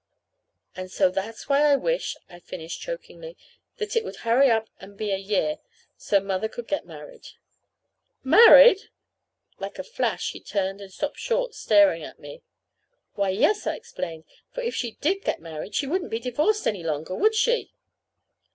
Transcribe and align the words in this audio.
"And 0.75 0.89
so 0.89 1.11
that's 1.11 1.47
why 1.47 1.61
I 1.61 1.75
wish," 1.75 2.17
I 2.27 2.39
finished 2.39 2.81
chokingly, 2.81 3.37
"that 3.77 3.95
it 3.95 4.03
would 4.03 4.15
hurry 4.25 4.49
up 4.49 4.67
and 4.79 4.97
be 4.97 5.11
a 5.11 5.15
year, 5.17 5.59
so 5.95 6.19
Mother 6.19 6.47
could 6.47 6.67
get 6.67 6.87
married." 6.87 7.27
"Married!" 8.23 8.89
Like 9.59 9.77
a 9.77 9.83
flash 9.83 10.31
he 10.31 10.39
turned 10.39 10.81
and 10.81 10.91
stopped 10.91 11.19
short, 11.19 11.53
staring 11.53 12.01
at 12.01 12.17
me. 12.17 12.41
"Why, 13.13 13.29
yes," 13.29 13.67
I 13.67 13.75
explained; 13.75 14.23
"for 14.51 14.61
if 14.61 14.73
she 14.73 14.93
did 15.01 15.23
get 15.23 15.39
married, 15.39 15.75
she 15.75 15.85
wouldn't 15.85 16.09
be 16.09 16.17
divorced 16.19 16.65
any 16.65 16.81
longer, 16.81 17.13
would 17.13 17.35
she?" 17.35 17.71